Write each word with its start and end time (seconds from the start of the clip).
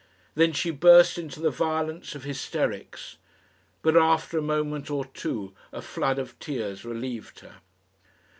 Then 0.33 0.51
she 0.51 0.71
burst 0.71 1.19
into 1.19 1.39
the 1.39 1.51
violence 1.51 2.15
of 2.15 2.23
hysterics, 2.23 3.17
but 3.83 3.95
after 3.95 4.35
a 4.39 4.41
moment 4.41 4.89
or 4.89 5.05
two 5.05 5.53
a 5.71 5.79
flood 5.83 6.17
of 6.17 6.39
tears 6.39 6.83
relieved 6.83 7.41
her. 7.41 7.57